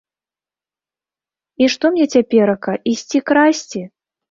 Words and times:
І 1.65 1.69
што 1.75 1.85
мне 1.97 2.05
цяперака, 2.15 2.71
ісці 2.95 3.23
красці? 3.31 3.87